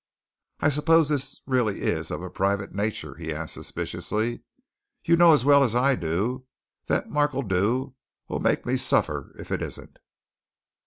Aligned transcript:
"I 0.61 0.69
suppose 0.69 1.09
this 1.09 1.41
really 1.45 1.81
is 1.83 2.09
of 2.09 2.23
a 2.23 2.29
private 2.31 2.73
nature?" 2.73 3.13
he 3.17 3.31
asked 3.31 3.53
suspiciously. 3.53 4.41
"You 5.05 5.15
know 5.15 5.31
as 5.31 5.45
well 5.45 5.63
as 5.63 5.75
I 5.75 5.93
do 5.93 6.47
that 6.87 7.05
Mr. 7.09 7.11
Markledew'll 7.11 7.93
make 8.39 8.65
me 8.65 8.77
suffer 8.77 9.31
if 9.37 9.51
it 9.51 9.61
isn't." 9.61 9.99